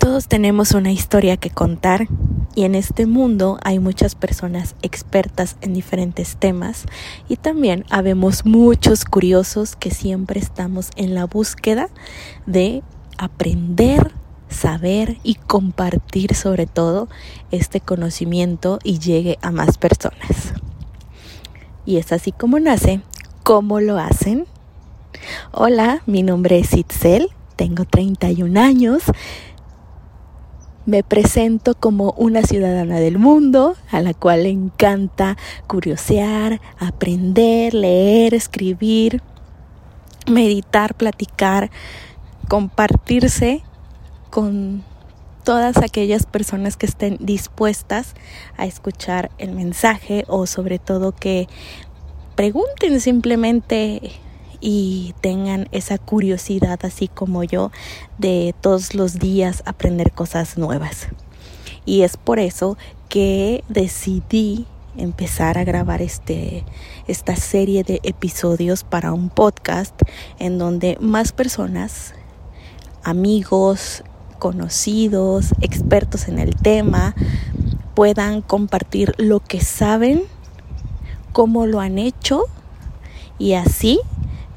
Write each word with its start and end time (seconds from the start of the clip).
Todos 0.00 0.28
tenemos 0.28 0.72
una 0.72 0.92
historia 0.92 1.36
que 1.36 1.50
contar 1.50 2.08
y 2.54 2.64
en 2.64 2.74
este 2.74 3.04
mundo 3.04 3.58
hay 3.62 3.78
muchas 3.78 4.14
personas 4.14 4.74
expertas 4.80 5.58
en 5.60 5.74
diferentes 5.74 6.36
temas 6.36 6.86
y 7.28 7.36
también 7.36 7.84
habemos 7.90 8.46
muchos 8.46 9.04
curiosos 9.04 9.76
que 9.76 9.90
siempre 9.90 10.40
estamos 10.40 10.88
en 10.96 11.14
la 11.14 11.26
búsqueda 11.26 11.90
de 12.46 12.82
aprender, 13.18 14.10
saber 14.48 15.18
y 15.22 15.34
compartir 15.34 16.34
sobre 16.34 16.64
todo 16.64 17.10
este 17.50 17.82
conocimiento 17.82 18.78
y 18.82 19.00
llegue 19.00 19.38
a 19.42 19.50
más 19.50 19.76
personas. 19.76 20.54
Y 21.84 21.98
es 21.98 22.10
así 22.12 22.32
como 22.32 22.58
nace, 22.58 23.02
¿cómo 23.42 23.80
lo 23.80 23.98
hacen? 23.98 24.46
Hola, 25.52 26.00
mi 26.06 26.22
nombre 26.22 26.58
es 26.58 26.72
Itzel, 26.72 27.28
tengo 27.56 27.84
31 27.84 28.58
años 28.58 29.02
me 30.86 31.02
presento 31.02 31.74
como 31.74 32.12
una 32.16 32.42
ciudadana 32.42 32.98
del 33.00 33.18
mundo 33.18 33.76
a 33.90 34.00
la 34.00 34.14
cual 34.14 34.44
le 34.44 34.50
encanta 34.50 35.36
curiosear, 35.66 36.60
aprender, 36.78 37.74
leer, 37.74 38.34
escribir, 38.34 39.22
meditar, 40.26 40.94
platicar, 40.94 41.70
compartirse 42.48 43.62
con 44.30 44.82
todas 45.44 45.78
aquellas 45.78 46.26
personas 46.26 46.76
que 46.76 46.86
estén 46.86 47.16
dispuestas 47.20 48.14
a 48.56 48.66
escuchar 48.66 49.30
el 49.38 49.52
mensaje 49.52 50.24
o 50.28 50.46
sobre 50.46 50.78
todo 50.78 51.12
que 51.12 51.48
pregunten 52.36 53.00
simplemente 53.00 54.12
y 54.60 55.14
tengan 55.20 55.68
esa 55.72 55.98
curiosidad 55.98 56.78
así 56.82 57.08
como 57.08 57.44
yo 57.44 57.70
de 58.18 58.54
todos 58.60 58.94
los 58.94 59.18
días 59.18 59.62
aprender 59.66 60.12
cosas 60.12 60.58
nuevas. 60.58 61.08
Y 61.84 62.02
es 62.02 62.16
por 62.16 62.38
eso 62.38 62.76
que 63.08 63.64
decidí 63.68 64.66
empezar 64.96 65.56
a 65.56 65.64
grabar 65.64 66.02
este 66.02 66.64
esta 67.06 67.36
serie 67.36 67.84
de 67.84 68.00
episodios 68.02 68.84
para 68.84 69.12
un 69.12 69.30
podcast 69.30 69.94
en 70.38 70.58
donde 70.58 70.96
más 71.00 71.32
personas, 71.32 72.14
amigos, 73.02 74.04
conocidos, 74.38 75.54
expertos 75.60 76.28
en 76.28 76.38
el 76.38 76.54
tema 76.54 77.14
puedan 77.94 78.42
compartir 78.42 79.14
lo 79.18 79.40
que 79.40 79.60
saben, 79.60 80.22
cómo 81.32 81.66
lo 81.66 81.80
han 81.80 81.98
hecho 81.98 82.44
y 83.38 83.54
así 83.54 84.00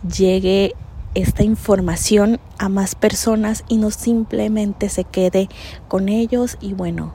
llegue 0.04 0.76
esta 1.16 1.44
información 1.44 2.40
a 2.58 2.70
más 2.70 2.96
personas 2.96 3.64
y 3.68 3.78
no 3.78 3.92
simplemente 3.92 4.90
se 4.90 5.04
quede 5.04 5.48
con 5.88 6.10
ellos 6.10 6.58
y 6.60 6.74
bueno, 6.74 7.14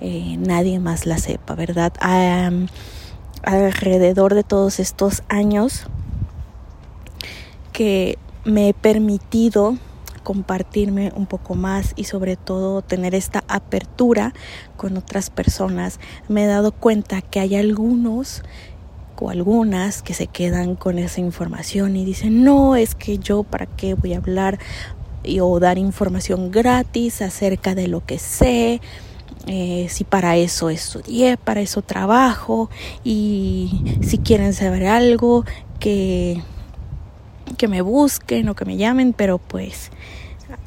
eh, 0.00 0.36
nadie 0.38 0.78
más 0.78 1.06
la 1.06 1.18
sepa, 1.18 1.54
¿verdad? 1.54 1.92
alrededor 3.42 4.34
de 4.34 4.44
todos 4.44 4.80
estos 4.80 5.22
años 5.28 5.86
que 7.72 8.18
me 8.44 8.68
he 8.68 8.74
permitido 8.74 9.76
compartirme 10.22 11.12
un 11.16 11.26
poco 11.26 11.54
más 11.54 11.92
y 11.96 12.04
sobre 12.04 12.36
todo 12.36 12.82
tener 12.82 13.14
esta 13.14 13.42
apertura 13.48 14.34
con 14.76 14.96
otras 14.96 15.30
personas, 15.30 15.98
me 16.28 16.44
he 16.44 16.46
dado 16.46 16.72
cuenta 16.72 17.22
que 17.22 17.40
hay 17.40 17.56
algunos 17.56 18.42
o 19.20 19.30
algunas 19.30 20.02
que 20.02 20.14
se 20.14 20.26
quedan 20.26 20.74
con 20.74 20.98
esa 20.98 21.20
información 21.20 21.96
y 21.96 22.04
dicen, 22.04 22.42
no, 22.42 22.74
es 22.74 22.94
que 22.94 23.18
yo 23.18 23.42
para 23.42 23.66
qué 23.66 23.94
voy 23.94 24.14
a 24.14 24.18
hablar 24.18 24.58
o 25.40 25.60
dar 25.60 25.78
información 25.78 26.50
gratis 26.50 27.20
acerca 27.20 27.74
de 27.74 27.88
lo 27.88 28.04
que 28.04 28.18
sé, 28.18 28.80
eh, 29.46 29.86
si 29.88 30.04
para 30.04 30.36
eso 30.36 30.70
estudié, 30.70 31.36
para 31.36 31.60
eso 31.60 31.82
trabajo 31.82 32.70
y 33.04 33.98
si 34.02 34.18
quieren 34.18 34.52
saber 34.52 34.86
algo 34.86 35.44
que, 35.78 36.42
que 37.56 37.68
me 37.68 37.82
busquen 37.82 38.48
o 38.48 38.54
que 38.54 38.64
me 38.64 38.76
llamen, 38.76 39.12
pero 39.12 39.38
pues 39.38 39.90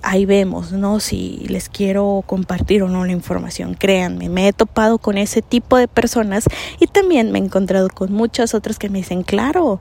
ahí 0.03 0.25
vemos, 0.25 0.71
¿no? 0.71 0.99
Si 0.99 1.45
les 1.47 1.69
quiero 1.69 2.23
compartir 2.27 2.83
o 2.83 2.89
no 2.89 3.05
la 3.05 3.13
información. 3.13 3.73
Créanme, 3.73 4.29
me 4.29 4.47
he 4.47 4.53
topado 4.53 4.99
con 4.99 5.17
ese 5.17 5.41
tipo 5.41 5.77
de 5.77 5.87
personas 5.87 6.45
y 6.79 6.87
también 6.87 7.31
me 7.31 7.39
he 7.39 7.43
encontrado 7.43 7.87
con 7.89 8.11
muchas 8.11 8.53
otras 8.53 8.77
que 8.77 8.89
me 8.89 8.99
dicen, 8.99 9.23
claro, 9.23 9.79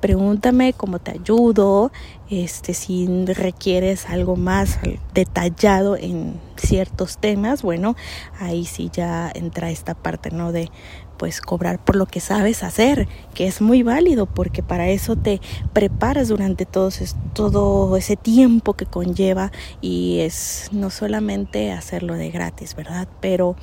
pregúntame 0.00 0.72
cómo 0.72 0.98
te 0.98 1.12
ayudo, 1.12 1.92
este, 2.30 2.74
si 2.74 3.06
requieres 3.26 4.06
algo 4.06 4.36
más 4.36 4.78
detallado 5.14 5.96
en 5.96 6.40
ciertos 6.56 7.18
temas, 7.18 7.62
bueno, 7.62 7.96
ahí 8.38 8.64
sí 8.64 8.90
ya 8.92 9.30
entra 9.34 9.70
esta 9.70 9.94
parte, 9.94 10.30
¿no? 10.30 10.52
De 10.52 10.70
pues 11.20 11.42
cobrar 11.42 11.84
por 11.84 11.96
lo 11.96 12.06
que 12.06 12.18
sabes 12.18 12.62
hacer, 12.62 13.06
que 13.34 13.46
es 13.46 13.60
muy 13.60 13.82
válido 13.82 14.24
porque 14.24 14.62
para 14.62 14.88
eso 14.88 15.16
te 15.16 15.38
preparas 15.74 16.28
durante 16.28 16.64
todo, 16.64 16.88
todo 17.34 17.94
ese 17.98 18.16
tiempo 18.16 18.72
que 18.72 18.86
conlleva 18.86 19.52
y 19.82 20.20
es 20.20 20.70
no 20.72 20.88
solamente 20.88 21.72
hacerlo 21.72 22.14
de 22.14 22.30
gratis, 22.30 22.74
¿verdad? 22.74 23.06
Pero 23.20 23.54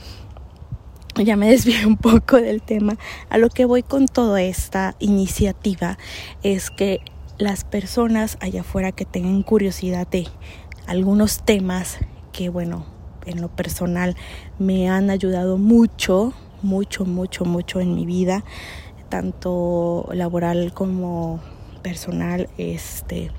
ya 1.15 1.35
me 1.35 1.49
desvié 1.49 1.83
un 1.87 1.97
poco 1.97 2.35
del 2.35 2.61
tema. 2.61 2.95
A 3.31 3.39
lo 3.39 3.49
que 3.49 3.65
voy 3.65 3.81
con 3.81 4.05
toda 4.05 4.43
esta 4.43 4.95
iniciativa 4.99 5.97
es 6.43 6.69
que 6.69 6.99
las 7.39 7.63
personas 7.63 8.37
allá 8.39 8.61
afuera 8.61 8.91
que 8.91 9.05
tengan 9.05 9.41
curiosidad 9.41 10.07
de 10.07 10.27
algunos 10.85 11.41
temas 11.43 11.97
que, 12.31 12.49
bueno, 12.49 12.85
en 13.25 13.41
lo 13.41 13.47
personal 13.47 14.15
me 14.59 14.91
han 14.91 15.09
ayudado 15.09 15.57
mucho 15.57 16.35
mucho, 16.61 17.05
mucho, 17.05 17.45
mucho 17.45 17.79
en 17.79 17.95
mi 17.95 18.05
vida, 18.05 18.43
tanto 19.09 20.09
laboral 20.13 20.73
como 20.73 21.39
personal. 21.81 22.49
Este, 22.57 23.31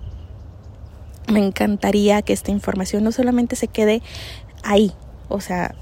me 1.32 1.44
encantaría 1.44 2.22
que 2.22 2.32
esta 2.32 2.50
información 2.50 3.04
no 3.04 3.12
solamente 3.12 3.56
se 3.56 3.68
quede 3.68 4.02
ahí, 4.62 4.92
o 5.28 5.40
sea, 5.40 5.74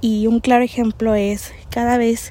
y 0.00 0.26
un 0.26 0.40
claro 0.40 0.62
ejemplo 0.62 1.14
es 1.14 1.52
cada 1.70 1.98
vez 1.98 2.28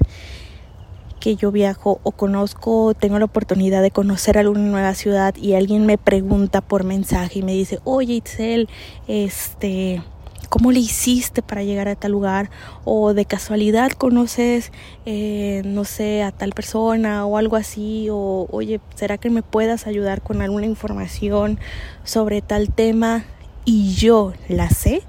que 1.20 1.36
yo 1.36 1.50
viajo 1.50 2.00
o 2.04 2.12
conozco, 2.12 2.94
tengo 2.94 3.18
la 3.18 3.24
oportunidad 3.24 3.82
de 3.82 3.90
conocer 3.90 4.38
alguna 4.38 4.60
nueva 4.60 4.94
ciudad 4.94 5.34
y 5.36 5.54
alguien 5.54 5.84
me 5.84 5.98
pregunta 5.98 6.60
por 6.60 6.84
mensaje 6.84 7.40
y 7.40 7.42
me 7.42 7.52
dice, 7.52 7.80
oye 7.84 8.14
Itzel, 8.14 8.68
este, 9.08 10.02
¿Cómo 10.48 10.72
le 10.72 10.80
hiciste 10.80 11.42
para 11.42 11.62
llegar 11.62 11.88
a 11.88 11.96
tal 11.96 12.12
lugar? 12.12 12.50
O 12.84 13.14
de 13.14 13.24
casualidad 13.24 13.92
conoces, 13.92 14.72
eh, 15.04 15.62
no 15.64 15.84
sé, 15.84 16.22
a 16.22 16.32
tal 16.32 16.52
persona 16.52 17.26
o 17.26 17.36
algo 17.36 17.56
así. 17.56 18.08
O, 18.10 18.46
oye, 18.50 18.80
¿será 18.94 19.18
que 19.18 19.30
me 19.30 19.42
puedas 19.42 19.86
ayudar 19.86 20.22
con 20.22 20.42
alguna 20.42 20.66
información 20.66 21.58
sobre 22.04 22.42
tal 22.42 22.72
tema? 22.72 23.24
Y 23.64 23.94
yo 23.94 24.32
la 24.48 24.70
sé 24.70 25.02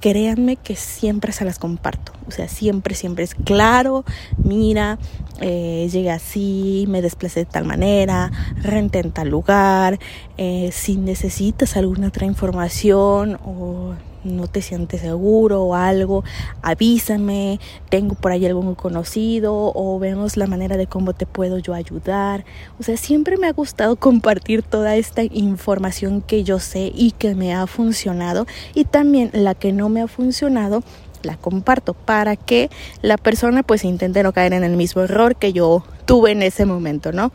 créanme 0.00 0.56
que 0.56 0.76
siempre 0.76 1.32
se 1.32 1.44
las 1.44 1.58
comparto. 1.58 2.12
O 2.26 2.30
sea, 2.30 2.48
siempre, 2.48 2.94
siempre 2.94 3.24
es 3.24 3.34
claro, 3.34 4.04
mira, 4.42 4.98
eh, 5.40 5.88
llegué 5.92 6.10
así, 6.10 6.86
me 6.88 7.02
desplacé 7.02 7.40
de 7.40 7.46
tal 7.46 7.64
manera, 7.64 8.30
renté 8.56 9.00
en 9.00 9.12
tal 9.12 9.28
lugar, 9.28 9.98
eh, 10.38 10.70
si 10.72 10.96
necesitas 10.96 11.76
alguna 11.76 12.08
otra 12.08 12.26
información 12.26 13.38
o 13.44 13.94
no 14.24 14.46
te 14.46 14.62
sientes 14.62 15.00
seguro 15.00 15.62
o 15.62 15.74
algo, 15.74 16.24
avísame, 16.62 17.60
tengo 17.88 18.14
por 18.14 18.32
ahí 18.32 18.46
algún 18.46 18.74
conocido 18.74 19.72
o 19.74 19.98
vemos 19.98 20.36
la 20.36 20.46
manera 20.46 20.76
de 20.76 20.86
cómo 20.86 21.12
te 21.12 21.26
puedo 21.26 21.58
yo 21.58 21.74
ayudar. 21.74 22.44
O 22.78 22.82
sea, 22.82 22.96
siempre 22.96 23.36
me 23.36 23.46
ha 23.46 23.52
gustado 23.52 23.96
compartir 23.96 24.62
toda 24.62 24.96
esta 24.96 25.22
información 25.22 26.22
que 26.22 26.44
yo 26.44 26.58
sé 26.58 26.92
y 26.94 27.12
que 27.12 27.34
me 27.34 27.54
ha 27.54 27.66
funcionado 27.66 28.46
y 28.74 28.84
también 28.84 29.30
la 29.32 29.54
que 29.54 29.72
no 29.72 29.88
me 29.88 30.02
ha 30.02 30.08
funcionado 30.08 30.82
la 31.22 31.36
comparto 31.36 31.94
para 31.94 32.36
que 32.36 32.70
la 33.02 33.18
persona 33.18 33.62
pues 33.62 33.84
intente 33.84 34.22
no 34.22 34.32
caer 34.32 34.52
en 34.54 34.64
el 34.64 34.76
mismo 34.76 35.02
error 35.02 35.36
que 35.36 35.52
yo 35.52 35.84
tuve 36.06 36.32
en 36.32 36.42
ese 36.42 36.64
momento, 36.64 37.12
¿no? 37.12 37.30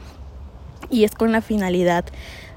Y 0.89 1.03
es 1.03 1.11
con 1.11 1.31
la 1.31 1.41
finalidad 1.41 2.05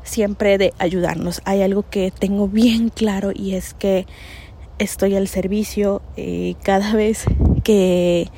siempre 0.09 0.59
de 0.59 0.75
ayudarnos. 0.79 1.41
Hay 1.45 1.63
algo 1.63 1.85
que 1.89 2.11
tengo 2.11 2.49
bien 2.49 2.89
claro 2.89 3.31
y 3.35 3.55
es 3.55 3.75
que 3.75 4.07
estoy 4.79 5.17
al 5.17 5.29
servicio 5.29 6.03
eh, 6.17 6.55
cada 6.63 6.95
vez 6.95 7.25
que 7.63 8.29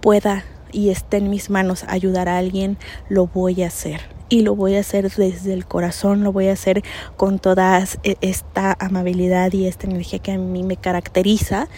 pueda 0.00 0.44
y 0.72 0.90
esté 0.90 1.18
en 1.18 1.30
mis 1.30 1.50
manos 1.50 1.84
ayudar 1.88 2.28
a 2.28 2.38
alguien, 2.38 2.76
lo 3.08 3.26
voy 3.28 3.62
a 3.62 3.68
hacer. 3.68 4.00
Y 4.28 4.40
lo 4.40 4.56
voy 4.56 4.74
a 4.74 4.80
hacer 4.80 5.10
desde 5.10 5.52
el 5.52 5.66
corazón, 5.66 6.24
lo 6.24 6.32
voy 6.32 6.48
a 6.48 6.54
hacer 6.54 6.82
con 7.16 7.38
toda 7.38 7.84
e, 8.02 8.16
esta 8.20 8.76
amabilidad 8.80 9.52
y 9.52 9.66
esta 9.66 9.86
energía 9.86 10.18
que 10.18 10.32
a 10.32 10.38
mí 10.38 10.62
me 10.62 10.76
caracteriza. 10.76 11.68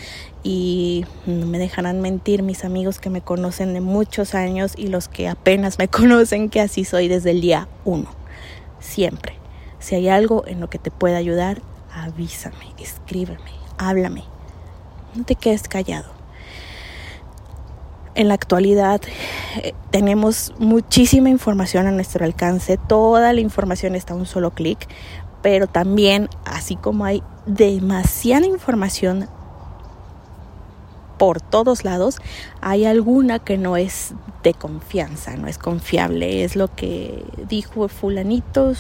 Y 0.43 1.05
no 1.27 1.47
me 1.47 1.59
dejarán 1.59 2.01
mentir 2.01 2.43
mis 2.43 2.65
amigos 2.65 2.99
que 3.01 3.11
me 3.11 3.21
conocen 3.21 3.75
de 3.75 3.81
muchos 3.81 4.35
años 4.35 4.73
y 4.77 4.87
los 4.87 5.09
que 5.09 5.29
apenas 5.29 5.79
me 5.79 5.89
conocen 5.89 6.49
que 6.49 6.61
así 6.61 6.85
soy 6.85 7.09
desde 7.09 7.33
el 7.33 7.41
día 7.41 7.69
uno 7.85 8.25
siempre. 8.87 9.38
Si 9.79 9.94
hay 9.94 10.09
algo 10.09 10.47
en 10.47 10.61
lo 10.61 10.71
que 10.71 10.79
te 10.79 10.91
pueda 10.91 11.19
ayudar, 11.19 11.61
avísame, 11.93 12.75
escríbeme, 12.79 13.50
háblame. 13.79 14.25
no 15.15 15.25
te 15.25 15.35
quedes 15.35 15.69
callado. 15.69 16.17
En 18.15 18.29
la 18.29 18.35
actualidad 18.35 19.03
eh, 19.62 19.75
tenemos 19.91 20.55
muchísima 20.59 21.29
información 21.29 21.87
a 21.87 21.91
nuestro 21.91 22.25
alcance, 22.25 22.79
toda 22.79 23.33
la 23.35 23.41
información 23.41 23.94
está 23.94 24.15
a 24.15 24.17
un 24.17 24.25
solo 24.25 24.53
clic, 24.53 24.88
pero 25.43 25.67
también, 25.67 26.31
así 26.47 26.77
como 26.77 27.05
hay 27.05 27.23
demasiada 27.44 28.47
información 28.47 29.29
por 31.19 31.41
todos 31.41 31.85
lados, 31.85 32.19
hay 32.61 32.85
alguna 32.85 33.39
que 33.39 33.59
no 33.59 33.77
es 33.77 34.15
de 34.43 34.55
confianza, 34.55 35.37
no 35.37 35.49
es 35.49 35.59
confiable, 35.59 36.45
es 36.45 36.57
lo 36.57 36.75
que 36.75 37.25
dijo 37.49 37.89
fulanito 37.89 38.73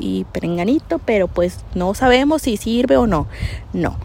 y 0.00 0.24
perenganito, 0.24 0.98
pero 0.98 1.28
pues 1.28 1.60
no 1.74 1.94
sabemos 1.94 2.42
si 2.42 2.56
sirve 2.56 2.96
o 2.96 3.06
no. 3.06 3.26
No. 3.72 3.96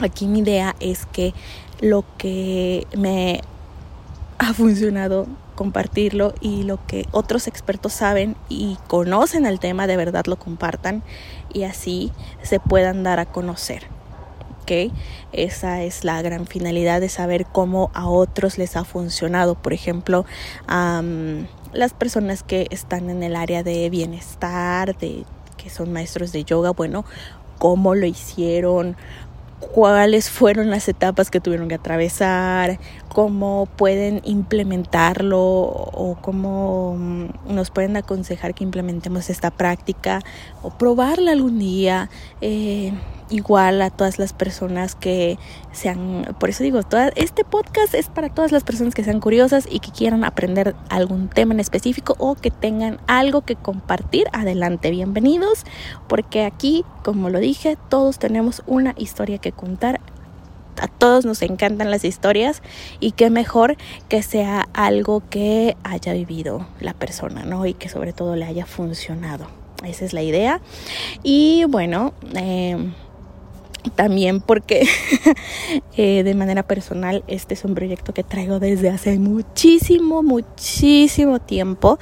Aquí 0.00 0.26
mi 0.26 0.40
idea 0.40 0.76
es 0.80 1.06
que 1.06 1.34
lo 1.80 2.04
que 2.18 2.86
me 2.96 3.42
ha 4.38 4.54
funcionado 4.54 5.26
compartirlo 5.54 6.32
y 6.40 6.62
lo 6.62 6.78
que 6.86 7.06
otros 7.10 7.46
expertos 7.46 7.92
saben 7.92 8.34
y 8.48 8.78
conocen 8.86 9.44
el 9.44 9.60
tema 9.60 9.86
de 9.86 9.98
verdad 9.98 10.24
lo 10.24 10.36
compartan 10.36 11.02
y 11.52 11.64
así 11.64 12.12
se 12.42 12.60
puedan 12.60 13.02
dar 13.02 13.18
a 13.18 13.26
conocer. 13.26 13.99
Esa 15.32 15.82
es 15.82 16.04
la 16.04 16.22
gran 16.22 16.46
finalidad 16.46 17.00
de 17.00 17.08
saber 17.08 17.46
cómo 17.46 17.90
a 17.94 18.08
otros 18.08 18.58
les 18.58 18.76
ha 18.76 18.84
funcionado. 18.84 19.54
Por 19.54 19.72
ejemplo, 19.72 20.24
las 21.72 21.94
personas 21.94 22.42
que 22.42 22.66
están 22.70 23.10
en 23.10 23.22
el 23.22 23.36
área 23.36 23.62
de 23.62 23.90
bienestar, 23.90 24.96
de 24.98 25.24
que 25.56 25.70
son 25.70 25.92
maestros 25.92 26.32
de 26.32 26.44
yoga, 26.44 26.70
bueno, 26.70 27.04
cómo 27.58 27.94
lo 27.94 28.06
hicieron, 28.06 28.96
cuáles 29.60 30.30
fueron 30.30 30.70
las 30.70 30.88
etapas 30.88 31.30
que 31.30 31.40
tuvieron 31.40 31.68
que 31.68 31.74
atravesar, 31.74 32.78
cómo 33.08 33.68
pueden 33.76 34.22
implementarlo 34.24 35.40
o 35.40 36.16
cómo 36.22 36.96
mm, 36.96 37.54
nos 37.54 37.70
pueden 37.70 37.96
aconsejar 37.96 38.54
que 38.54 38.64
implementemos 38.64 39.30
esta 39.30 39.50
práctica 39.50 40.20
o 40.62 40.70
probarla 40.70 41.32
algún 41.32 41.58
día. 41.58 42.08
Eh, 42.40 42.92
igual 43.30 43.80
a 43.80 43.90
todas 43.90 44.18
las 44.18 44.32
personas 44.32 44.94
que 44.94 45.38
sean, 45.72 46.36
por 46.38 46.50
eso 46.50 46.62
digo, 46.62 46.80
este 47.14 47.44
podcast 47.44 47.94
es 47.94 48.08
para 48.08 48.28
todas 48.28 48.52
las 48.52 48.64
personas 48.64 48.94
que 48.94 49.04
sean 49.04 49.20
curiosas 49.20 49.66
y 49.70 49.78
que 49.80 49.92
quieran 49.92 50.24
aprender 50.24 50.74
algún 50.88 51.28
tema 51.28 51.54
en 51.54 51.60
específico 51.60 52.16
o 52.18 52.34
que 52.34 52.50
tengan 52.50 53.00
algo 53.06 53.42
que 53.42 53.56
compartir. 53.56 54.26
Adelante, 54.32 54.90
bienvenidos, 54.90 55.64
porque 56.08 56.44
aquí, 56.44 56.84
como 57.02 57.30
lo 57.30 57.38
dije, 57.38 57.78
todos 57.88 58.18
tenemos 58.18 58.62
una 58.66 58.94
historia 58.96 59.38
que 59.38 59.52
contar. 59.52 60.00
A 60.80 60.88
todos 60.88 61.26
nos 61.26 61.42
encantan 61.42 61.90
las 61.90 62.04
historias 62.04 62.62
y 63.00 63.12
qué 63.12 63.28
mejor 63.28 63.76
que 64.08 64.22
sea 64.22 64.66
algo 64.72 65.22
que 65.28 65.76
haya 65.84 66.14
vivido 66.14 66.66
la 66.80 66.94
persona, 66.94 67.44
¿no? 67.44 67.66
Y 67.66 67.74
que 67.74 67.90
sobre 67.90 68.14
todo 68.14 68.34
le 68.34 68.46
haya 68.46 68.64
funcionado. 68.64 69.46
Esa 69.84 70.04
es 70.04 70.12
la 70.14 70.22
idea. 70.22 70.60
Y 71.22 71.64
bueno, 71.68 72.14
eh, 72.34 72.78
también 73.94 74.40
porque 74.40 74.86
eh, 75.96 76.22
de 76.22 76.34
manera 76.34 76.62
personal 76.62 77.24
este 77.26 77.54
es 77.54 77.64
un 77.64 77.74
proyecto 77.74 78.12
que 78.12 78.22
traigo 78.22 78.58
desde 78.58 78.90
hace 78.90 79.18
muchísimo, 79.18 80.22
muchísimo 80.22 81.38
tiempo, 81.40 81.98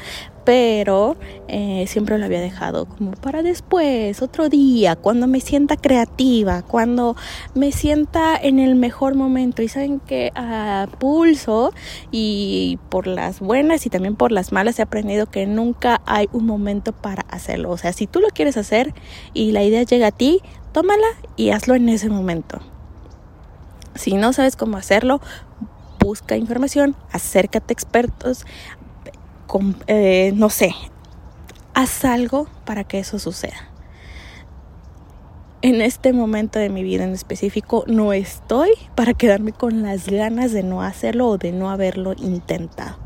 pero 0.48 1.18
eh, 1.46 1.84
siempre 1.88 2.16
lo 2.16 2.24
había 2.24 2.40
dejado 2.40 2.86
como 2.86 3.10
para 3.10 3.42
después, 3.42 4.22
otro 4.22 4.48
día, 4.48 4.96
cuando 4.96 5.26
me 5.26 5.40
sienta 5.40 5.76
creativa, 5.76 6.62
cuando 6.62 7.16
me 7.54 7.70
sienta 7.70 8.34
en 8.34 8.58
el 8.58 8.74
mejor 8.74 9.14
momento. 9.14 9.60
Y 9.60 9.68
saben 9.68 10.00
que 10.00 10.32
a 10.34 10.88
pulso 10.98 11.74
y 12.10 12.78
por 12.88 13.06
las 13.06 13.40
buenas 13.40 13.84
y 13.84 13.90
también 13.90 14.16
por 14.16 14.32
las 14.32 14.50
malas 14.50 14.78
he 14.78 14.82
aprendido 14.82 15.26
que 15.26 15.46
nunca 15.46 16.00
hay 16.06 16.30
un 16.32 16.46
momento 16.46 16.92
para 16.92 17.26
hacerlo. 17.28 17.70
O 17.70 17.76
sea, 17.76 17.92
si 17.92 18.06
tú 18.06 18.20
lo 18.20 18.28
quieres 18.28 18.56
hacer 18.56 18.94
y 19.34 19.52
la 19.52 19.62
idea 19.62 19.82
llega 19.82 20.06
a 20.06 20.12
ti, 20.12 20.40
tómala 20.72 21.06
y 21.36 21.50
hazlo 21.50 21.74
en 21.74 21.88
ese 21.88 22.08
momento. 22.08 22.60
Si 23.94 24.14
no 24.14 24.32
sabes 24.32 24.56
cómo 24.56 24.76
hacerlo, 24.76 25.20
busca 25.98 26.36
información, 26.36 26.96
acércate 27.12 27.72
a 27.72 27.74
expertos, 27.74 28.46
eh, 29.86 30.32
no 30.34 30.50
sé, 30.50 30.74
haz 31.74 32.04
algo 32.04 32.46
para 32.64 32.84
que 32.84 32.98
eso 32.98 33.18
suceda. 33.18 33.68
En 35.60 35.80
este 35.80 36.12
momento 36.12 36.60
de 36.60 36.68
mi 36.68 36.84
vida 36.84 37.02
en 37.02 37.12
específico 37.12 37.82
no 37.88 38.12
estoy 38.12 38.70
para 38.94 39.14
quedarme 39.14 39.52
con 39.52 39.82
las 39.82 40.06
ganas 40.06 40.52
de 40.52 40.62
no 40.62 40.82
hacerlo 40.82 41.26
o 41.26 41.38
de 41.38 41.50
no 41.50 41.70
haberlo 41.70 42.14
intentado. 42.16 42.96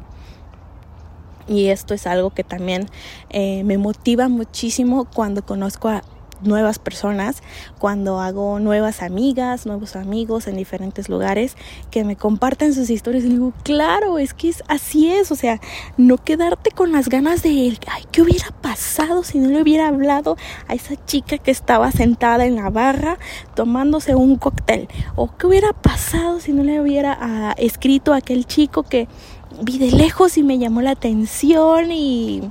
Y 1.49 1.69
esto 1.69 1.95
es 1.95 2.07
algo 2.07 2.31
que 2.31 2.45
también 2.45 2.87
eh, 3.31 3.65
me 3.65 3.79
motiva 3.79 4.29
muchísimo 4.29 5.07
cuando 5.07 5.45
conozco 5.45 5.89
a 5.89 6.03
nuevas 6.45 6.79
personas, 6.79 7.43
cuando 7.79 8.21
hago 8.21 8.59
nuevas 8.59 9.03
amigas, 9.03 9.67
nuevos 9.67 9.97
amigos 9.97 10.47
en 10.47 10.57
diferentes 10.57 11.09
lugares 11.09 11.57
que 11.91 12.05
me 12.05 12.17
comparten 12.17 12.75
sus 12.75 12.91
historias 12.91 13.25
y 13.25 13.29
digo, 13.29 13.53
claro, 13.63 14.19
es 14.19 14.35
que 14.35 14.49
es, 14.49 14.63
así 14.69 15.11
es, 15.11 15.31
o 15.33 15.37
sea, 15.37 15.61
no 15.97 16.19
quedarte 16.19 16.71
con 16.71 16.93
las 16.93 17.09
ganas 17.09 17.43
de, 17.43 17.79
ay, 17.87 18.05
¿qué 18.11 18.23
hubiera 18.23 18.49
pasado 18.61 19.23
si 19.25 19.39
no 19.39 19.49
le 19.49 19.63
hubiera 19.63 19.89
hablado 19.89 20.37
a 20.69 20.75
esa 20.75 20.95
chica 21.07 21.39
que 21.39 21.51
estaba 21.51 21.91
sentada 21.93 22.47
en 22.47 22.57
la 22.57 22.71
barra 22.71 23.19
tomándose 23.55 24.15
un 24.15 24.37
cóctel? 24.37 24.89
¿O 25.17 25.37
qué 25.37 25.47
hubiera 25.47 25.73
pasado 25.73 26.41
si 26.41 26.53
no 26.53 26.63
le 26.63 26.81
hubiera 26.81 27.17
ah, 27.21 27.55
escrito 27.59 28.13
a 28.13 28.17
aquel 28.17 28.47
chico 28.47 28.83
que 28.83 29.09
vi 29.61 29.79
de 29.79 29.91
lejos 29.93 30.39
y 30.39 30.43
me 30.43 30.59
llamó 30.59 30.83
la 30.83 30.93
atención 30.93 31.91
y 31.91 32.43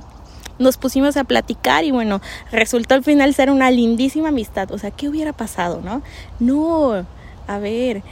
nos 0.62 0.76
pusimos 0.76 1.16
a 1.16 1.24
platicar 1.24 1.84
y 1.84 1.90
bueno, 1.90 2.20
resultó 2.50 2.94
al 2.94 3.04
final 3.04 3.34
ser 3.34 3.50
una 3.50 3.70
lindísima 3.70 4.28
amistad. 4.28 4.70
O 4.72 4.78
sea, 4.78 4.90
¿qué 4.90 5.08
hubiera 5.08 5.32
pasado, 5.32 5.80
no? 5.84 6.02
No, 6.40 7.04
a 7.46 7.58
ver, 7.58 8.02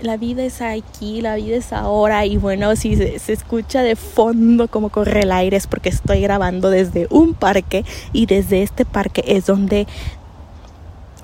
la 0.00 0.16
vida 0.16 0.44
es 0.44 0.60
aquí, 0.60 1.20
la 1.20 1.36
vida 1.36 1.56
es 1.56 1.72
ahora 1.72 2.26
y 2.26 2.36
bueno, 2.36 2.76
si 2.76 2.96
se, 2.96 3.32
escucha 3.32 3.82
de 3.82 3.96
fondo 3.96 4.68
como 4.68 4.90
corre 4.90 5.22
el 5.22 5.32
aire 5.32 5.56
es 5.56 5.66
porque 5.66 5.88
estoy 5.88 6.20
grabando 6.20 6.70
desde 6.70 7.06
un 7.10 7.34
parque 7.34 7.84
y 8.12 8.26
desde 8.26 8.62
este 8.62 8.84
parque 8.84 9.24
es 9.26 9.46
donde 9.46 9.86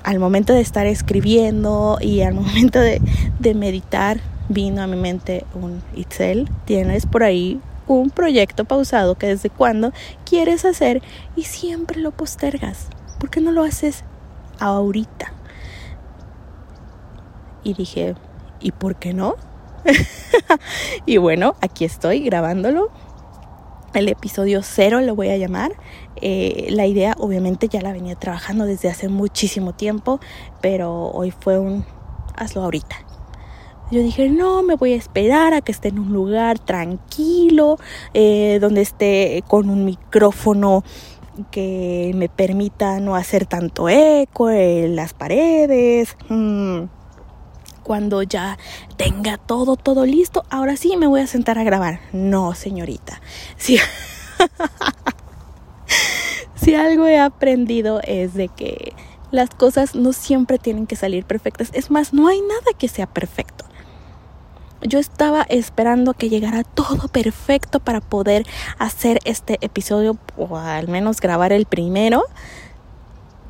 al 0.03 0.19
momento 0.19 0.53
de 0.53 0.61
estar 0.61 0.87
escribiendo 0.87 1.99
y 2.01 2.23
al 2.23 2.35
momento 2.35 2.81
de, 2.81 3.01
de 3.39 3.55
meditar 3.55 4.21
vino 4.49 4.83
a 4.83 4.87
mi 4.87 4.97
mente 4.97 5.45
un 5.55 5.83
Itzel, 5.95 6.49
tienes 6.65 7.07
por 7.07 7.23
ahí 7.23 7.61
un 7.87 8.11
proyecto 8.11 8.65
pausado 8.65 9.17
que 9.17 9.29
desde 9.29 9.51
cuando 9.51 9.93
quieres 10.25 10.65
hacer 10.65 11.03
y 11.37 11.43
siempre 11.43 12.01
lo 12.01 12.11
postergas. 12.11 12.89
¿Por 13.19 13.31
qué 13.31 13.41
no 13.41 13.53
lo 13.53 13.63
haces 13.63 14.05
ahorita? 14.59 15.33
Y 17.63 17.75
dije, 17.75 18.15
¿y 18.61 18.73
por 18.73 18.97
qué 18.97 19.15
no? 19.15 19.37
y 21.07 21.17
bueno, 21.19 21.55
aquí 21.61 21.85
estoy 21.85 22.21
grabándolo. 22.21 22.91
El 23.95 24.09
episodio 24.09 24.63
cero 24.63 25.01
lo 25.01 25.15
voy 25.15 25.31
a 25.31 25.37
llamar. 25.37 25.73
Eh, 26.21 26.67
la 26.71 26.87
idea 26.87 27.15
obviamente 27.19 27.69
ya 27.69 27.81
la 27.81 27.93
venía 27.93 28.17
trabajando 28.17 28.65
desde 28.65 28.89
hace 28.89 29.09
muchísimo 29.09 29.73
tiempo, 29.73 30.21
pero 30.61 31.11
hoy 31.11 31.31
fue 31.31 31.59
un 31.59 31.85
hazlo 32.37 32.63
ahorita. 32.63 33.04
Yo 33.95 34.03
dije, 34.03 34.29
no, 34.29 34.65
me 34.65 34.75
voy 34.75 34.95
a 34.95 34.97
esperar 34.97 35.55
a 35.55 35.61
que 35.61 35.71
esté 35.71 35.87
en 35.87 36.01
un 36.01 36.13
lugar 36.13 36.59
tranquilo, 36.59 37.79
eh, 38.13 38.59
donde 38.61 38.83
esté 38.83 39.45
con 39.47 39.71
un 39.71 39.85
micrófono 39.85 40.83
que 41.53 42.11
me 42.17 42.29
permita 42.29 42.99
no 42.99 43.15
hacer 43.15 43.47
tanto 43.47 43.89
eco 43.89 44.51
en 44.51 44.97
las 44.97 45.15
paredes. 45.15 46.17
Mm, 46.29 46.87
cuando 47.85 48.25
ya 48.25 48.59
tenga 48.97 49.37
todo, 49.37 49.77
todo 49.77 50.05
listo, 50.05 50.43
ahora 50.51 50.77
sí 50.77 50.97
me 50.97 51.07
voy 51.07 51.21
a 51.21 51.29
sentar 51.29 51.57
a 51.57 51.63
grabar. 51.63 52.01
No, 52.13 52.53
señorita. 52.57 53.21
Sí. 53.57 53.79
si 56.57 56.75
algo 56.75 57.07
he 57.07 57.21
aprendido 57.21 58.01
es 58.03 58.35
de 58.35 58.49
que 58.49 58.93
las 59.31 59.51
cosas 59.51 59.95
no 59.95 60.13
siempre 60.13 60.59
tienen 60.59 60.89
que 60.89 60.97
salir 60.97 61.25
perfectas. 61.25 61.71
Es 61.75 61.93
más, 61.93 62.13
no 62.13 62.27
hay 62.27 62.41
nada 62.41 62.77
que 62.77 62.89
sea 62.89 63.07
perfecto. 63.07 63.65
Yo 64.87 64.99
estaba 64.99 65.47
esperando 65.49 66.13
que 66.13 66.29
llegara 66.29 66.63
todo 66.63 67.09
perfecto 67.09 67.81
para 67.81 68.03
poder 68.03 68.47
hacer 68.79 69.19
este 69.25 69.57
episodio 69.63 70.19
o 70.37 70.59
al 70.59 70.89
menos 70.89 71.21
grabar 71.21 71.53
el 71.53 71.65
primero. 71.65 72.23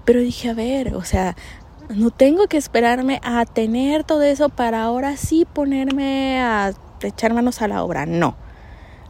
Pero 0.05 0.21
dije, 0.21 0.51
a 0.51 0.55
ver, 0.55 0.95
o 0.95 1.03
sea, 1.03 1.35
no 1.89 2.11
tengo 2.11 2.47
que 2.47 2.57
esperarme 2.57 3.21
a 3.25 3.45
tener 3.47 4.05
todo 4.05 4.23
eso 4.23 4.49
para 4.49 4.85
ahora 4.85 5.17
sí 5.17 5.45
ponerme 5.45 6.41
a 6.41 6.73
echar 7.03 7.35
manos 7.35 7.63
a 7.63 7.69
la 7.69 7.83
obra. 7.83 8.07
No, 8.07 8.37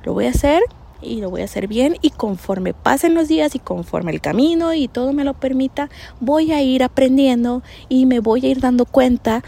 lo 0.02 0.14
voy 0.14 0.26
a 0.26 0.30
hacer 0.30 0.62
y 1.02 1.20
lo 1.20 1.28
voy 1.30 1.42
a 1.42 1.44
hacer 1.44 1.68
bien 1.68 1.96
y 2.00 2.10
conforme 2.10 2.72
pasen 2.72 3.14
los 3.14 3.28
días 3.28 3.54
y 3.54 3.58
conforme 3.58 4.12
el 4.12 4.20
camino 4.20 4.72
y 4.72 4.88
todo 4.88 5.12
me 5.12 5.24
lo 5.24 5.34
permita, 5.34 5.90
voy 6.20 6.52
a 6.52 6.62
ir 6.62 6.82
aprendiendo 6.82 7.62
y 7.88 8.06
me 8.06 8.20
voy 8.20 8.46
a 8.46 8.48
ir 8.48 8.60
dando 8.60 8.86
cuenta 8.86 9.42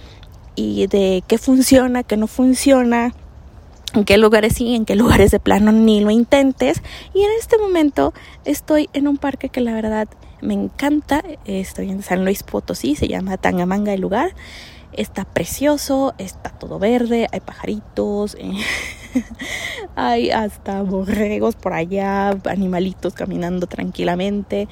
y 0.57 0.87
de 0.87 1.23
qué 1.29 1.39
funciona, 1.39 2.03
qué 2.03 2.17
no 2.17 2.27
funciona, 2.27 3.13
en 3.95 4.05
qué 4.05 4.19
lugares 4.19 4.55
sí, 4.55 4.75
en 4.75 4.85
qué 4.85 4.97
lugares 4.97 5.31
de 5.31 5.39
plano 5.39 5.71
ni 5.71 6.01
lo 6.01 6.11
intentes. 6.11 6.83
Y 7.15 7.23
en 7.23 7.31
este 7.39 7.59
momento 7.59 8.13
estoy 8.45 8.89
en 8.93 9.07
un 9.07 9.19
parque 9.19 9.49
que 9.49 9.61
la 9.61 9.73
verdad 9.73 10.09
me 10.41 10.55
encanta. 10.55 11.23
Estoy 11.45 11.91
en 11.91 12.03
San 12.03 12.25
Luis 12.25 12.43
Potosí, 12.43 12.97
se 12.97 13.09
llama 13.09 13.37
Tangamanga 13.37 13.93
el 13.95 14.01
lugar. 14.01 14.35
Está 14.93 15.25
precioso, 15.25 16.15
está 16.17 16.51
todo 16.51 16.79
verde, 16.79 17.27
hay 17.31 17.41
pajaritos, 17.41 18.37
hay 19.97 20.31
hasta 20.31 20.83
borregos 20.83 21.55
por 21.55 21.75
allá, 21.75 22.31
animalitos 22.47 23.13
caminando 23.13 23.67
tranquilamente. 23.67 24.69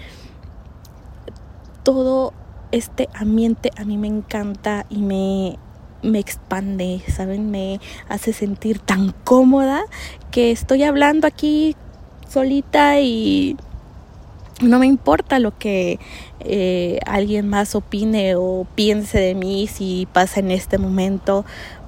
Todo 1.82 2.32
este 2.72 3.08
ambiente 3.12 3.70
a 3.76 3.84
mí 3.84 3.98
me 3.98 4.08
encanta 4.08 4.86
y 4.88 4.98
me 5.02 5.58
me 6.04 6.18
expande, 6.18 7.00
¿saben? 7.08 7.50
Me 7.50 7.80
hace 8.08 8.32
sentir 8.32 8.78
tan 8.78 9.12
cómoda 9.24 9.82
que 10.30 10.50
estoy 10.50 10.84
hablando 10.84 11.26
aquí 11.26 11.74
solita 12.28 13.00
y 13.00 13.56
no 14.60 14.78
me 14.78 14.86
importa 14.86 15.38
lo 15.38 15.56
que 15.58 15.98
eh, 16.40 17.00
alguien 17.06 17.48
más 17.48 17.74
opine 17.74 18.36
o 18.36 18.66
piense 18.74 19.18
de 19.18 19.34
mí 19.34 19.66
si 19.66 20.06
pasa 20.12 20.40
en 20.40 20.50
este 20.50 20.78
momento 20.78 21.44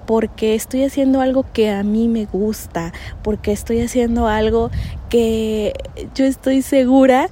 porque 0.07 0.55
estoy 0.55 0.85
haciendo 0.85 1.21
algo 1.21 1.45
que 1.53 1.71
a 1.71 1.83
mí 1.83 2.07
me 2.07 2.27
gusta, 2.27 2.93
porque 3.23 3.51
estoy 3.51 3.81
haciendo 3.81 4.29
algo 4.29 4.71
que 5.11 5.73
yo 6.15 6.25
estoy 6.25 6.63
segura 6.63 7.29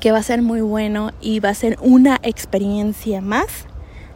que 0.00 0.12
va 0.12 0.18
a 0.18 0.22
ser 0.22 0.42
muy 0.42 0.60
bueno 0.60 1.12
y 1.20 1.40
va 1.40 1.50
a 1.50 1.54
ser 1.54 1.78
una 1.80 2.18
experiencia 2.22 3.20
más 3.20 3.67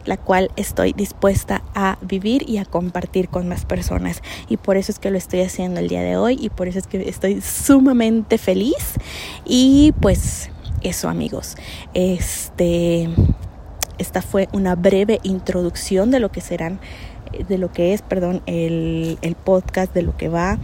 la 0.05 0.17
cual 0.17 0.51
estoy 0.57 0.93
dispuesta 0.93 1.63
a 1.75 1.99
vivir 2.01 2.49
y 2.49 2.59
a 2.59 2.65
compartir 2.65 3.29
con 3.29 3.49
más 3.49 3.65
personas. 3.65 4.23
Y 4.49 4.57
por 4.57 4.77
eso 4.77 4.93
es 4.93 4.99
que 4.99 5.11
lo 5.11 5.19
estoy 5.19 5.43
haciendo 5.43 5.81
el 5.81 5.89
día 5.89 6.03
de 6.03 6.17
hoy 6.17 6.39
y 6.41 6.51
por 6.51 6.69
eso 6.69 6.79
es 6.79 6.87
que 6.87 7.09
estoy 7.09 7.41
sumamente 7.41 8.39
feliz. 8.39 8.95
Y 9.45 9.93
pues 10.01 10.51
eso 10.83 11.09
amigos, 11.09 11.57
este, 11.95 13.09
esta 13.99 14.23
fue 14.23 14.49
una 14.53 14.75
breve 14.75 15.21
introducción 15.23 16.11
de 16.11 16.21
lo 16.21 16.33
que 16.33 16.41
serán, 16.41 16.81
de 17.49 17.59
lo 17.59 17.73
que 17.73 17.95
es, 17.95 18.03
perdón, 18.03 18.43
el, 18.47 19.19
el 19.23 19.35
podcast, 19.37 19.95
de 19.95 20.03
lo 20.03 20.17
que 20.17 20.29
va 20.29 20.59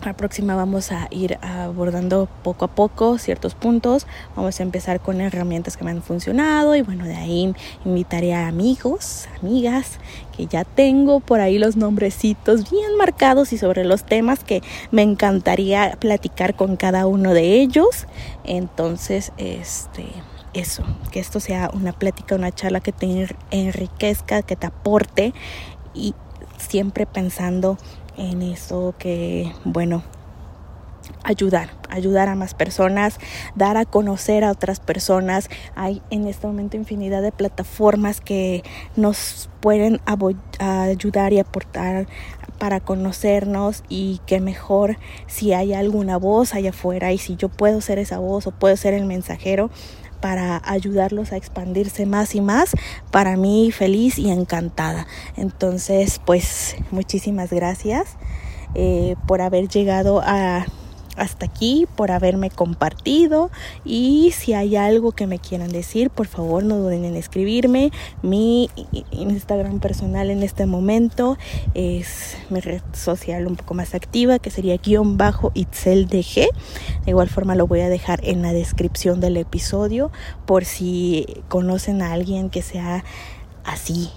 próxima 0.00 0.54
vamos 0.54 0.92
a 0.92 1.08
ir 1.10 1.38
abordando 1.42 2.28
poco 2.42 2.64
a 2.64 2.68
poco 2.68 3.18
ciertos 3.18 3.54
puntos. 3.54 4.06
Vamos 4.34 4.58
a 4.58 4.62
empezar 4.62 5.00
con 5.00 5.20
herramientas 5.20 5.76
que 5.76 5.84
me 5.84 5.90
han 5.90 6.02
funcionado 6.02 6.74
y 6.74 6.82
bueno, 6.82 7.04
de 7.04 7.16
ahí 7.16 7.54
invitaré 7.84 8.34
a 8.34 8.48
amigos, 8.48 9.28
amigas 9.40 9.98
que 10.36 10.46
ya 10.46 10.64
tengo 10.64 11.20
por 11.20 11.40
ahí 11.40 11.58
los 11.58 11.76
nombrecitos 11.76 12.70
bien 12.70 12.96
marcados 12.96 13.52
y 13.52 13.58
sobre 13.58 13.84
los 13.84 14.04
temas 14.04 14.42
que 14.42 14.62
me 14.90 15.02
encantaría 15.02 15.96
platicar 15.98 16.56
con 16.56 16.76
cada 16.76 17.06
uno 17.06 17.34
de 17.34 17.60
ellos. 17.60 18.06
Entonces, 18.44 19.32
este 19.36 20.06
eso, 20.52 20.82
que 21.12 21.20
esto 21.20 21.38
sea 21.38 21.70
una 21.72 21.92
plática, 21.92 22.34
una 22.34 22.50
charla 22.52 22.80
que 22.80 22.90
te 22.90 23.28
enriquezca, 23.52 24.42
que 24.42 24.56
te 24.56 24.66
aporte 24.66 25.32
y 25.94 26.14
siempre 26.58 27.06
pensando 27.06 27.78
en 28.20 28.42
eso 28.42 28.94
que, 28.98 29.50
bueno, 29.64 30.02
ayudar, 31.24 31.70
ayudar 31.88 32.28
a 32.28 32.34
más 32.34 32.54
personas, 32.54 33.18
dar 33.54 33.76
a 33.76 33.84
conocer 33.84 34.44
a 34.44 34.50
otras 34.50 34.78
personas. 34.78 35.48
Hay 35.74 36.02
en 36.10 36.26
este 36.26 36.46
momento 36.46 36.76
infinidad 36.76 37.22
de 37.22 37.32
plataformas 37.32 38.20
que 38.20 38.62
nos 38.96 39.48
pueden 39.60 40.00
ayudar 40.58 41.32
y 41.32 41.38
aportar 41.38 42.06
para 42.58 42.80
conocernos 42.80 43.84
y 43.88 44.20
que 44.26 44.40
mejor 44.40 44.98
si 45.26 45.54
hay 45.54 45.72
alguna 45.72 46.18
voz 46.18 46.54
allá 46.54 46.70
afuera 46.70 47.12
y 47.12 47.18
si 47.18 47.36
yo 47.36 47.48
puedo 47.48 47.80
ser 47.80 47.98
esa 47.98 48.18
voz 48.18 48.46
o 48.46 48.50
puedo 48.50 48.76
ser 48.76 48.92
el 48.92 49.06
mensajero, 49.06 49.70
para 50.20 50.60
ayudarlos 50.64 51.32
a 51.32 51.36
expandirse 51.36 52.06
más 52.06 52.34
y 52.34 52.40
más, 52.40 52.70
para 53.10 53.36
mí 53.36 53.70
feliz 53.72 54.18
y 54.18 54.30
encantada. 54.30 55.06
Entonces, 55.36 56.20
pues 56.24 56.76
muchísimas 56.90 57.50
gracias 57.50 58.16
eh, 58.74 59.16
por 59.26 59.40
haber 59.40 59.68
llegado 59.68 60.20
a 60.24 60.66
hasta 61.16 61.46
aquí 61.46 61.86
por 61.96 62.10
haberme 62.10 62.50
compartido. 62.50 63.50
Y 63.84 64.32
si 64.36 64.54
hay 64.54 64.76
algo 64.76 65.12
que 65.12 65.26
me 65.26 65.38
quieran 65.38 65.70
decir 65.70 66.10
por 66.10 66.26
favor 66.26 66.64
no 66.64 66.76
duden 66.76 67.04
en 67.04 67.16
escribirme. 67.16 67.90
Mi 68.22 68.70
Instagram 69.10 69.80
personal 69.80 70.30
en 70.30 70.42
este 70.42 70.66
momento 70.66 71.38
es 71.74 72.36
mi 72.50 72.60
red 72.60 72.82
social 72.92 73.46
un 73.46 73.56
poco 73.56 73.74
más 73.74 73.94
activa 73.94 74.38
que 74.38 74.50
sería 74.50 74.76
guion 74.76 75.16
bajo 75.16 75.52
itzeldg 75.54 76.10
de 76.10 76.50
igual 77.06 77.28
forma 77.28 77.54
lo 77.54 77.66
voy 77.66 77.80
a 77.80 77.88
dejar 77.88 78.20
en 78.24 78.42
la 78.42 78.52
descripción 78.52 79.20
del 79.20 79.36
episodio 79.36 80.10
por 80.46 80.64
si 80.64 81.26
conocen 81.48 82.02
a 82.02 82.12
alguien 82.12 82.50
que 82.50 82.62
sea 82.62 83.04
así 83.64 84.10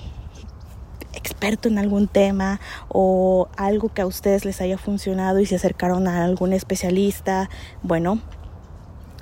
experto 1.13 1.67
en 1.67 1.77
algún 1.77 2.07
tema 2.07 2.59
o 2.89 3.47
algo 3.57 3.89
que 3.89 4.01
a 4.01 4.05
ustedes 4.05 4.45
les 4.45 4.61
haya 4.61 4.77
funcionado 4.77 5.39
y 5.39 5.45
se 5.45 5.55
acercaron 5.55 6.07
a 6.07 6.23
algún 6.23 6.53
especialista, 6.53 7.49
bueno, 7.81 8.19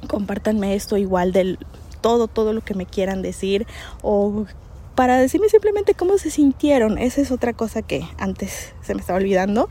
compártanme 0.08 0.76
esto 0.76 0.98
igual 0.98 1.32
del 1.32 1.60
todo, 2.02 2.28
todo 2.28 2.54
lo 2.54 2.62
que 2.62 2.74
me 2.74 2.86
quieran 2.86 3.22
decir 3.22 3.68
o 4.02 4.46
para 4.96 5.18
decirme 5.18 5.50
simplemente 5.50 5.94
cómo 5.94 6.18
se 6.18 6.30
sintieron. 6.30 6.98
Esa 6.98 7.22
es 7.22 7.32
otra 7.32 7.54
cosa 7.54 7.82
que 7.82 8.08
antes 8.18 8.74
se 8.82 8.94
me 8.94 9.02
estaba 9.02 9.18
olvidando. 9.18 9.70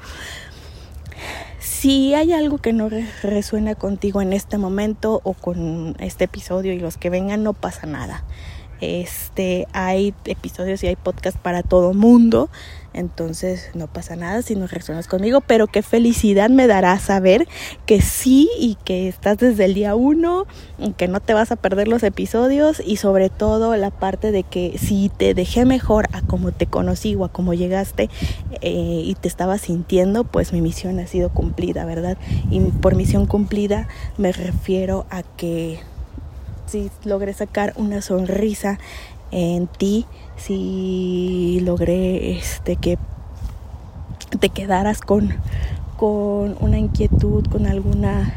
Si 1.58 2.14
hay 2.14 2.32
algo 2.32 2.58
que 2.58 2.72
no 2.72 2.88
resuena 3.22 3.74
contigo 3.74 4.22
en 4.22 4.32
este 4.32 4.58
momento 4.58 5.20
o 5.24 5.34
con 5.34 5.94
este 5.98 6.24
episodio 6.24 6.72
y 6.72 6.78
los 6.78 6.96
que 6.96 7.10
vengan, 7.10 7.42
no 7.42 7.52
pasa 7.52 7.86
nada. 7.86 8.24
Este, 8.80 9.66
hay 9.72 10.14
episodios 10.24 10.82
y 10.82 10.88
hay 10.88 10.96
podcast 10.96 11.36
para 11.36 11.62
todo 11.62 11.94
mundo. 11.94 12.50
Entonces 12.92 13.70
no 13.74 13.86
pasa 13.86 14.16
nada 14.16 14.42
si 14.42 14.56
no 14.56 14.66
reaccionas 14.66 15.06
conmigo, 15.06 15.40
pero 15.40 15.68
qué 15.68 15.82
felicidad 15.82 16.50
me 16.50 16.66
dará 16.66 16.98
saber 16.98 17.46
que 17.86 18.00
sí 18.00 18.50
y 18.58 18.76
que 18.84 19.06
estás 19.06 19.38
desde 19.38 19.66
el 19.66 19.74
día 19.74 19.94
uno, 19.94 20.46
que 20.96 21.06
no 21.06 21.20
te 21.20 21.32
vas 21.32 21.52
a 21.52 21.56
perder 21.56 21.86
los 21.86 22.02
episodios 22.02 22.82
y 22.84 22.96
sobre 22.96 23.28
todo 23.28 23.76
la 23.76 23.90
parte 23.90 24.32
de 24.32 24.42
que 24.42 24.76
si 24.76 25.08
te 25.08 25.34
dejé 25.34 25.64
mejor 25.64 26.08
a 26.12 26.22
como 26.22 26.50
te 26.50 26.66
conocí 26.66 27.14
o 27.14 27.24
a 27.24 27.28
como 27.28 27.54
llegaste 27.54 28.10
eh, 28.60 29.02
y 29.04 29.14
te 29.14 29.28
estaba 29.28 29.58
sintiendo, 29.58 30.24
pues 30.24 30.52
mi 30.52 30.60
misión 30.60 30.98
ha 30.98 31.06
sido 31.06 31.30
cumplida, 31.30 31.84
¿verdad? 31.84 32.18
Y 32.50 32.58
por 32.58 32.96
misión 32.96 33.26
cumplida 33.26 33.86
me 34.18 34.32
refiero 34.32 35.06
a 35.10 35.22
que 35.22 35.78
si 36.70 36.90
logré 37.04 37.32
sacar 37.32 37.72
una 37.76 38.00
sonrisa 38.00 38.78
en 39.32 39.66
ti, 39.66 40.06
si 40.36 41.60
logré 41.62 42.38
este 42.38 42.76
que 42.76 42.96
te 44.38 44.48
quedaras 44.48 45.00
con, 45.00 45.34
con 45.96 46.56
una 46.60 46.78
inquietud, 46.78 47.46
con 47.48 47.66
alguna 47.66 48.34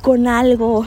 con 0.00 0.26
algo 0.26 0.86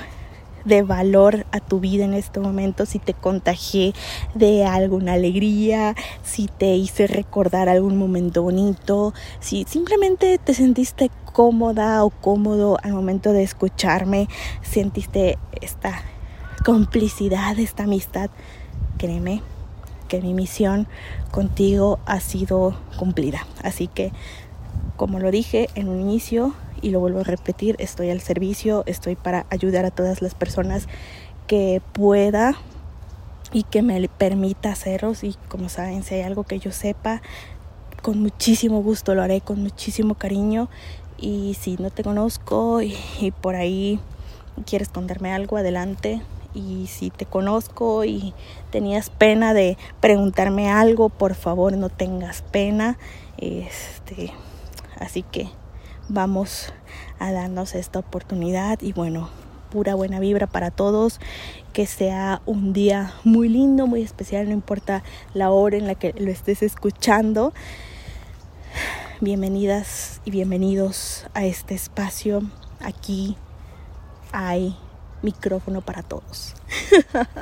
de 0.65 0.81
valor 0.81 1.45
a 1.51 1.59
tu 1.59 1.79
vida 1.79 2.03
en 2.03 2.13
este 2.13 2.39
momento, 2.39 2.85
si 2.85 2.99
te 2.99 3.13
contagié 3.13 3.93
de 4.33 4.65
alguna 4.65 5.13
alegría, 5.13 5.95
si 6.23 6.47
te 6.47 6.75
hice 6.75 7.07
recordar 7.07 7.69
algún 7.69 7.97
momento 7.97 8.43
bonito, 8.43 9.13
si 9.39 9.65
simplemente 9.67 10.37
te 10.37 10.53
sentiste 10.53 11.09
cómoda 11.31 12.03
o 12.03 12.09
cómodo 12.09 12.77
al 12.83 12.93
momento 12.93 13.31
de 13.31 13.43
escucharme, 13.43 14.27
sentiste 14.61 15.37
esta 15.61 16.01
complicidad, 16.65 17.59
esta 17.59 17.83
amistad, 17.83 18.29
créeme 18.97 19.41
que 20.07 20.21
mi 20.21 20.33
misión 20.33 20.87
contigo 21.31 21.99
ha 22.05 22.19
sido 22.19 22.75
cumplida. 22.97 23.45
Así 23.63 23.87
que, 23.87 24.11
como 24.97 25.19
lo 25.19 25.31
dije 25.31 25.69
en 25.75 25.89
un 25.89 25.99
inicio 25.99 26.53
y 26.81 26.89
lo 26.89 26.99
vuelvo 26.99 27.19
a 27.19 27.23
repetir, 27.23 27.75
estoy 27.79 28.09
al 28.09 28.21
servicio, 28.21 28.83
estoy 28.85 29.15
para 29.15 29.45
ayudar 29.49 29.85
a 29.85 29.91
todas 29.91 30.21
las 30.21 30.35
personas 30.35 30.87
que 31.47 31.81
pueda 31.93 32.55
y 33.51 33.63
que 33.63 33.81
me 33.81 34.07
permita 34.07 34.71
hacerlos 34.71 35.23
y 35.23 35.35
como 35.47 35.69
saben, 35.69 36.03
si 36.03 36.15
hay 36.15 36.21
algo 36.21 36.43
que 36.43 36.59
yo 36.59 36.71
sepa, 36.71 37.21
con 38.01 38.19
muchísimo 38.21 38.81
gusto 38.83 39.15
lo 39.15 39.23
haré, 39.23 39.41
con 39.41 39.61
muchísimo 39.61 40.15
cariño 40.15 40.69
y 41.17 41.55
si 41.59 41.77
no 41.77 41.89
te 41.89 42.03
conozco 42.03 42.81
y, 42.81 42.95
por 43.41 43.55
ahí 43.55 43.99
quieres 44.65 44.89
contarme 44.89 45.31
algo, 45.31 45.57
adelante. 45.57 46.21
Y 46.53 46.87
si 46.87 47.09
te 47.09 47.25
conozco 47.25 48.05
y 48.05 48.33
tenías 48.71 49.09
pena 49.09 49.53
de 49.53 49.77
preguntarme 49.99 50.69
algo, 50.69 51.09
por 51.09 51.35
favor 51.35 51.75
no 51.75 51.89
tengas 51.89 52.43
pena. 52.43 52.97
Este, 53.37 54.31
así 54.99 55.23
que 55.23 55.49
vamos 56.09 56.73
a 57.19 57.31
darnos 57.31 57.75
esta 57.75 57.99
oportunidad 57.99 58.81
y 58.81 58.93
bueno, 58.93 59.29
pura 59.71 59.95
buena 59.95 60.19
vibra 60.19 60.47
para 60.47 60.71
todos, 60.71 61.19
que 61.73 61.85
sea 61.85 62.41
un 62.45 62.73
día 62.73 63.13
muy 63.23 63.49
lindo, 63.49 63.87
muy 63.87 64.01
especial, 64.01 64.47
no 64.47 64.53
importa 64.53 65.03
la 65.33 65.51
hora 65.51 65.77
en 65.77 65.87
la 65.87 65.95
que 65.95 66.13
lo 66.17 66.31
estés 66.31 66.63
escuchando. 66.63 67.53
Bienvenidas 69.21 70.21
y 70.25 70.31
bienvenidos 70.31 71.25
a 71.33 71.45
este 71.45 71.73
espacio. 71.73 72.41
Aquí 72.79 73.37
hay 74.31 74.77
micrófono 75.21 75.81
para 75.81 76.03
todos. 76.03 76.53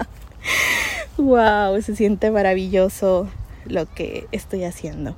wow, 1.17 1.81
se 1.81 1.95
siente 1.95 2.31
maravilloso 2.31 3.27
lo 3.65 3.91
que 3.91 4.27
estoy 4.31 4.63
haciendo. 4.63 5.15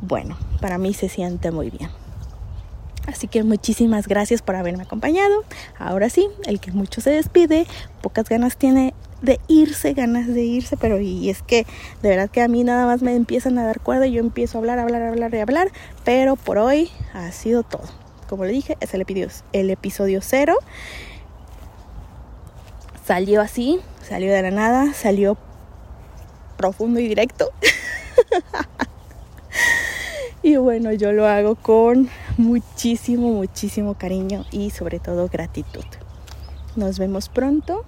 Bueno, 0.00 0.36
para 0.60 0.78
mí 0.78 0.94
se 0.94 1.08
siente 1.08 1.50
muy 1.50 1.70
bien. 1.70 1.90
Así 3.06 3.28
que 3.28 3.42
muchísimas 3.42 4.06
gracias 4.06 4.40
por 4.40 4.56
haberme 4.56 4.84
acompañado. 4.84 5.44
Ahora 5.78 6.10
sí, 6.10 6.28
el 6.46 6.60
que 6.60 6.70
mucho 6.72 7.00
se 7.00 7.10
despide, 7.10 7.66
pocas 8.02 8.28
ganas 8.28 8.56
tiene 8.56 8.94
de 9.20 9.40
irse, 9.48 9.92
ganas 9.92 10.26
de 10.26 10.42
irse, 10.42 10.76
pero 10.76 11.00
y 11.00 11.28
es 11.28 11.42
que 11.42 11.66
de 12.02 12.08
verdad 12.08 12.30
que 12.30 12.40
a 12.40 12.48
mí 12.48 12.64
nada 12.64 12.86
más 12.86 13.02
me 13.02 13.14
empiezan 13.14 13.58
a 13.58 13.64
dar 13.64 13.80
cuerda 13.80 14.06
y 14.06 14.12
yo 14.12 14.20
empiezo 14.20 14.56
a 14.56 14.60
hablar, 14.60 14.78
hablar, 14.78 15.02
hablar 15.02 15.34
y 15.34 15.38
hablar, 15.40 15.68
pero 16.04 16.36
por 16.36 16.58
hoy 16.58 16.90
ha 17.12 17.30
sido 17.32 17.62
todo. 17.62 17.84
Como 18.28 18.44
le 18.44 18.52
dije, 18.52 18.76
es 18.80 18.94
el 18.94 19.00
episodio, 19.00 19.28
el 19.52 19.70
episodio 19.70 20.20
cero. 20.22 20.56
Salió 23.04 23.40
así, 23.40 23.80
salió 24.08 24.32
de 24.32 24.42
la 24.42 24.50
nada, 24.50 24.94
salió 24.94 25.36
profundo 26.56 27.00
y 27.00 27.08
directo. 27.08 27.50
y 30.42 30.56
bueno, 30.56 30.92
yo 30.92 31.12
lo 31.12 31.26
hago 31.26 31.54
con 31.54 32.08
muchísimo, 32.36 33.30
muchísimo 33.30 33.94
cariño 33.94 34.44
y 34.50 34.70
sobre 34.70 34.98
todo 34.98 35.28
gratitud. 35.28 35.84
Nos 36.76 36.98
vemos 36.98 37.28
pronto 37.28 37.84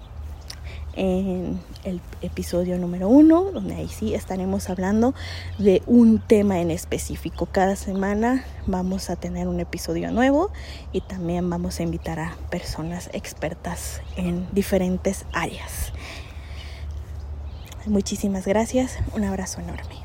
en 0.95 1.59
el 1.83 1.99
episodio 2.21 2.77
número 2.77 3.09
uno, 3.09 3.45
donde 3.51 3.75
ahí 3.75 3.87
sí 3.87 4.13
estaremos 4.13 4.69
hablando 4.69 5.13
de 5.57 5.81
un 5.87 6.19
tema 6.19 6.59
en 6.59 6.69
específico. 6.69 7.47
Cada 7.47 7.75
semana 7.75 8.45
vamos 8.67 9.09
a 9.09 9.15
tener 9.15 9.47
un 9.47 9.59
episodio 9.59 10.11
nuevo 10.11 10.51
y 10.91 11.01
también 11.01 11.49
vamos 11.49 11.79
a 11.79 11.83
invitar 11.83 12.19
a 12.19 12.35
personas 12.49 13.09
expertas 13.13 14.01
en 14.15 14.47
diferentes 14.53 15.25
áreas. 15.33 15.93
Muchísimas 17.85 18.45
gracias, 18.45 18.99
un 19.15 19.23
abrazo 19.25 19.59
enorme. 19.59 20.02